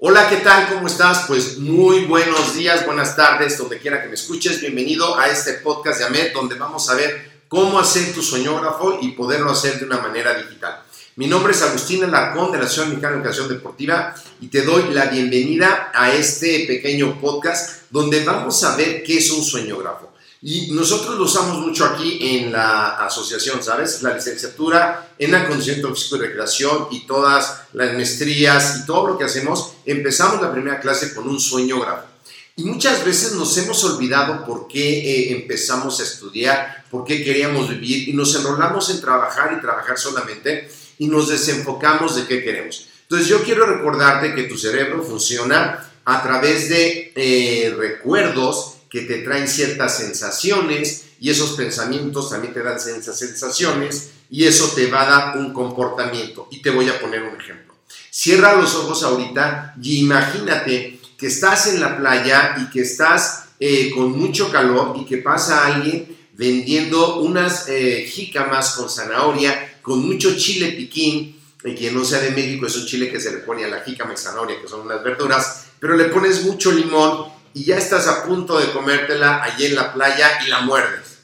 [0.00, 0.68] Hola, ¿qué tal?
[0.72, 1.24] ¿Cómo estás?
[1.26, 4.60] Pues muy buenos días, buenas tardes, donde quiera que me escuches.
[4.60, 9.10] Bienvenido a este podcast de AMED, donde vamos a ver cómo hacer tu soñógrafo y
[9.10, 10.84] poderlo hacer de una manera digital.
[11.16, 14.84] Mi nombre es Agustín Alarcón de la Asociación Mexicana de Educación Deportiva y te doy
[14.94, 20.12] la bienvenida a este pequeño podcast donde vamos a ver qué es un sueñógrafo.
[20.40, 24.02] Y nosotros lo usamos mucho aquí en la asociación, ¿sabes?
[24.02, 29.24] La licenciatura en acondicionamiento físico y recreación y todas las maestrías y todo lo que
[29.24, 32.06] hacemos, empezamos la primera clase con un sueñógrafo.
[32.54, 37.68] Y muchas veces nos hemos olvidado por qué eh, empezamos a estudiar, por qué queríamos
[37.68, 42.88] vivir y nos enrolamos en trabajar y trabajar solamente y nos desenfocamos de qué queremos.
[43.02, 49.18] Entonces yo quiero recordarte que tu cerebro funciona a través de eh, recuerdos que te
[49.18, 55.02] traen ciertas sensaciones y esos pensamientos también te dan esas sensaciones y eso te va
[55.02, 56.48] a dar un comportamiento.
[56.50, 57.74] Y te voy a poner un ejemplo.
[58.10, 63.90] Cierra los ojos ahorita y imagínate que estás en la playa y que estás eh,
[63.94, 70.36] con mucho calor y que pasa alguien vendiendo unas eh, jícamas con zanahoria, con mucho
[70.36, 73.64] chile piquín, y quien no sea de México es un chile que se le pone
[73.64, 77.64] a la jícama y zanahoria, que son unas verduras, pero le pones mucho limón y
[77.64, 81.18] ya estás a punto de comértela allí en la playa y la muerdes.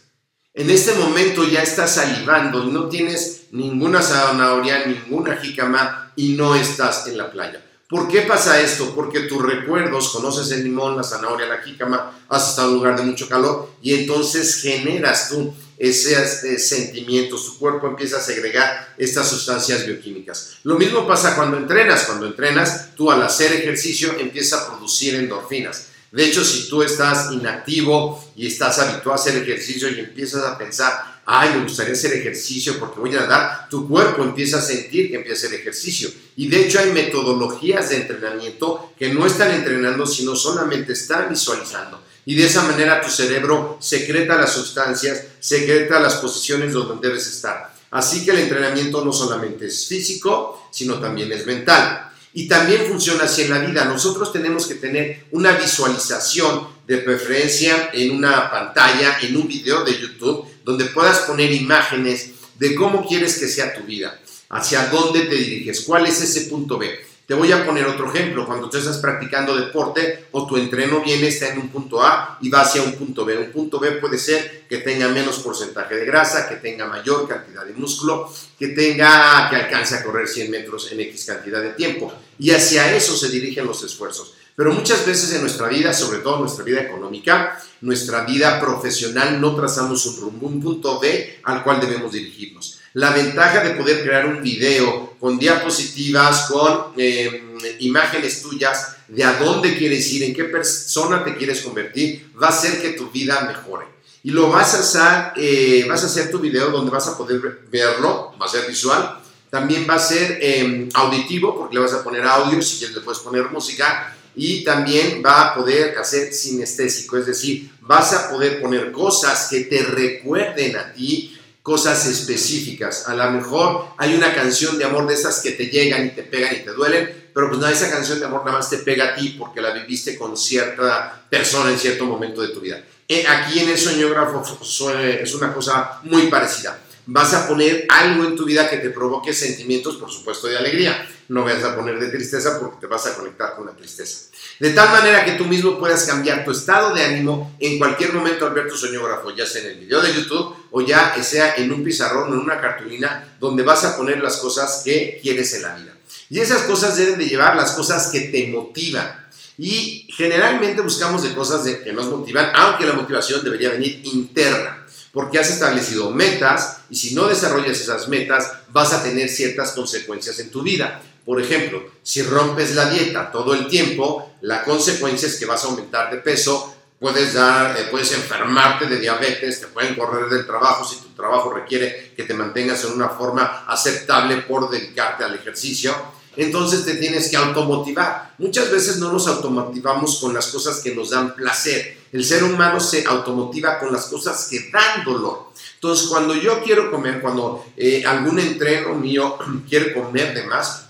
[0.53, 7.07] En este momento ya estás salivando, no tienes ninguna zanahoria, ninguna jícama y no estás
[7.09, 7.61] en la playa.
[7.89, 8.95] ¿Por qué pasa esto?
[8.95, 12.97] Porque tus recuerdos, conoces el limón, la zanahoria, la jícama, has estado en un lugar
[12.97, 18.95] de mucho calor y entonces generas tú esos eh, sentimientos, tu cuerpo empieza a segregar
[18.97, 20.59] estas sustancias bioquímicas.
[20.63, 22.05] Lo mismo pasa cuando entrenas.
[22.05, 25.89] Cuando entrenas, tú al hacer ejercicio empiezas a producir endorfinas.
[26.15, 30.57] De hecho, si tú estás inactivo y estás habituado a hacer ejercicio y empiezas a
[30.57, 30.93] pensar,
[31.27, 35.17] ay, me gustaría hacer ejercicio porque voy a nadar, tu cuerpo empieza a sentir que
[35.17, 36.09] empieza hacer ejercicio.
[36.37, 42.01] Y de hecho hay metodologías de entrenamiento que no están entrenando, sino solamente están visualizando.
[42.27, 47.75] Y de esa manera tu cerebro secreta las sustancias, secreta las posiciones donde debes estar.
[47.91, 52.13] Así que el entrenamiento no solamente es físico, sino también es mental.
[52.37, 53.85] Y también funciona así en la vida.
[53.85, 59.99] Nosotros tenemos que tener una visualización de preferencia en una pantalla, en un video de
[59.99, 65.37] YouTube, donde puedas poner imágenes de cómo quieres que sea tu vida, hacia dónde te
[65.37, 66.99] diriges, cuál es ese punto B.
[67.27, 68.47] Te voy a poner otro ejemplo.
[68.47, 72.51] Cuando tú estás practicando deporte o tu entreno viene, está en un punto A y
[72.51, 73.39] va hacia un punto B.
[73.39, 77.65] Un punto B puede ser que tenga menos porcentaje de grasa, que tenga mayor cantidad
[77.65, 82.13] de músculo, que tenga, que alcance a correr 100 metros en X cantidad de tiempo.
[82.39, 84.35] Y hacia eso se dirigen los esfuerzos.
[84.57, 89.41] Pero muchas veces en nuestra vida, sobre todo en nuestra vida económica, nuestra vida profesional,
[89.41, 92.79] no trazamos un rumbo, un punto B al cual debemos dirigirnos.
[92.93, 99.33] La ventaja de poder crear un video con diapositivas, con em, imágenes tuyas de a
[99.39, 103.41] dónde quieres ir, en qué persona te quieres convertir, va a hacer que tu vida
[103.41, 103.87] mejore.
[104.23, 107.67] Y lo vas a hacer, eh, vas a hacer tu video donde vas a poder
[107.71, 109.21] verlo, va a ser visual,
[109.55, 113.03] también va a ser em, auditivo porque le vas a poner audio, si quieres le
[113.03, 118.61] puedes poner música y también va a poder hacer sinestésico, es decir, vas a poder
[118.61, 123.07] poner cosas que te recuerden a ti, cosas específicas.
[123.07, 126.25] A lo mejor hay una canción de amor de esas que te llegan y te
[126.25, 129.11] pegan y te duelen, pero pues no, esa canción de amor nada más te pega
[129.11, 132.83] a ti porque la viviste con cierta persona en cierto momento de tu vida.
[133.07, 136.81] Eh, aquí en el soñógrafo es una cosa muy parecida.
[137.07, 141.07] Vas a poner algo en tu vida que te provoque sentimientos, por supuesto, de alegría.
[141.29, 144.31] No vas a poner de tristeza porque te vas a conectar con la tristeza.
[144.59, 148.47] De tal manera que tú mismo puedas cambiar tu estado de ánimo en cualquier momento
[148.47, 151.73] al ver tu soñógrafo, ya sea en el video de YouTube o ya sea en
[151.73, 155.63] un pizarrón o en una cartulina donde vas a poner las cosas que quieres en
[155.63, 155.95] la vida.
[156.31, 159.25] Y esas cosas deben de llevar las cosas que te motivan.
[159.57, 164.84] Y generalmente buscamos de cosas de, que nos motivan, aunque la motivación debería venir interna,
[165.15, 170.39] porque has establecido metas y si no desarrollas esas metas vas a tener ciertas consecuencias
[170.41, 171.01] en tu vida.
[171.25, 175.69] Por ejemplo, si rompes la dieta todo el tiempo, la consecuencia es que vas a
[175.69, 180.85] aumentar de peso, puedes, dar, eh, puedes enfermarte de diabetes, te pueden correr del trabajo
[180.85, 185.95] si tu trabajo requiere que te mantengas en una forma aceptable por dedicarte al ejercicio
[186.37, 188.35] entonces te tienes que automotivar.
[188.39, 191.99] Muchas veces no nos automotivamos con las cosas que nos dan placer.
[192.13, 195.51] El ser humano se automotiva con las cosas que dan dolor.
[195.75, 199.37] Entonces, cuando yo quiero comer, cuando eh, algún entreno mío
[199.69, 200.87] quiere comer de más,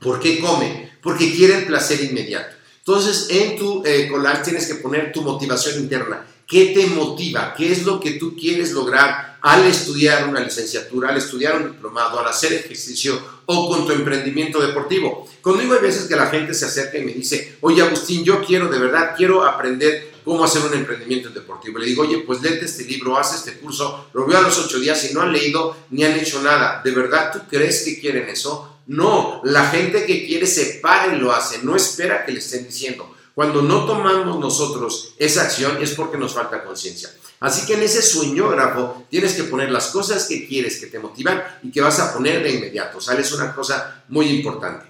[0.00, 0.92] ¿por qué come?
[1.02, 2.54] Porque quiere el placer inmediato.
[2.78, 4.10] Entonces, en tu eh,
[4.44, 6.24] tienes que poner tu motivación interna.
[6.48, 7.52] ¿Qué te motiva?
[7.54, 12.18] ¿Qué es lo que tú quieres lograr al estudiar una licenciatura, al estudiar un diplomado,
[12.18, 15.28] al hacer ejercicio o con tu emprendimiento deportivo?
[15.42, 18.68] Conmigo hay veces que la gente se acerca y me dice, oye Agustín, yo quiero
[18.68, 21.78] de verdad, quiero aprender cómo hacer un emprendimiento deportivo.
[21.78, 24.78] Le digo, oye, pues léete este libro, haz este curso, lo veo a los ocho
[24.78, 26.80] días y no han leído ni han hecho nada.
[26.82, 28.78] ¿De verdad tú crees que quieren eso?
[28.86, 32.64] No, la gente que quiere se para y lo hace, no espera que le estén
[32.64, 33.14] diciendo.
[33.38, 37.08] Cuando no tomamos nosotros esa acción es porque nos falta conciencia.
[37.38, 41.44] Así que en ese sueñógrafo tienes que poner las cosas que quieres, que te motivan
[41.62, 43.00] y que vas a poner de inmediato.
[43.00, 43.20] ¿Sale?
[43.20, 44.86] Es una cosa muy importante.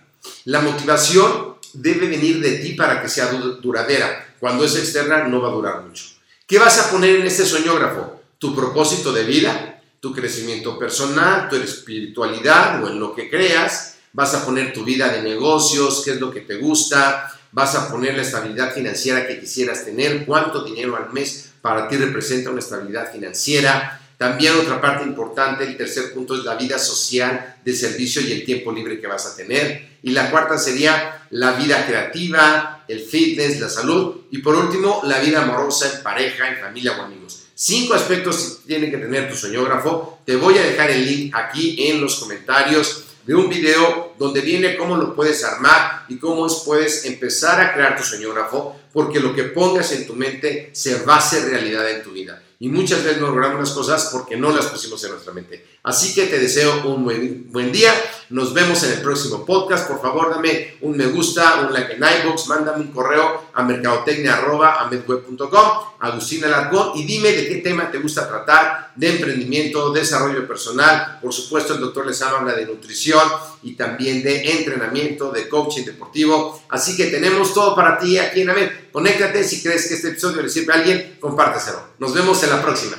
[0.47, 3.27] La motivación debe venir de ti para que sea
[3.61, 4.35] duradera.
[4.41, 6.05] Cuando es externa no va a durar mucho.
[6.47, 8.23] ¿Qué vas a poner en este sueñógrafo?
[8.39, 13.97] Tu propósito de vida, tu crecimiento personal, tu espiritualidad o en lo que creas.
[14.15, 17.89] Vas a poner tu vida de negocios, qué es lo que te gusta, vas a
[17.91, 22.61] poner la estabilidad financiera que quisieras tener, cuánto dinero al mes para ti representa una
[22.61, 24.01] estabilidad financiera.
[24.17, 28.45] También otra parte importante, el tercer punto es la vida social de servicio y el
[28.45, 29.99] tiempo libre que vas a tener.
[30.03, 34.23] Y la cuarta sería la vida creativa, el fitness, la salud.
[34.31, 37.45] Y por último, la vida amorosa en pareja, en familia o amigos.
[37.55, 40.21] Cinco aspectos tiene que tener tu soñógrafo.
[40.25, 44.77] Te voy a dejar el link aquí en los comentarios de un video donde viene
[44.77, 49.45] cómo lo puedes armar y cómo puedes empezar a crear tu soñógrafo, porque lo que
[49.45, 52.43] pongas en tu mente se va a hacer realidad en tu vida.
[52.61, 55.65] Y muchas veces no logramos las cosas porque no las pusimos en nuestra mente.
[55.85, 57.95] Así que te deseo un buen, buen día.
[58.31, 59.89] Nos vemos en el próximo podcast.
[59.89, 65.69] Por favor, dame un me gusta, un like en iBox, mándame un correo a mercadotecnia.amedweb.com,
[66.01, 71.21] Agustín Alarcón, y dime de qué tema te gusta tratar, de emprendimiento, desarrollo personal.
[71.23, 73.23] Por supuesto, el doctor les habla de nutrición
[73.63, 76.61] y también de entrenamiento, de coaching deportivo.
[76.69, 78.71] Así que tenemos todo para ti aquí en AMED.
[78.91, 81.81] Conéctate si crees que este episodio le sirve a alguien, compárteselo.
[82.01, 82.97] Nos vemos en la próxima.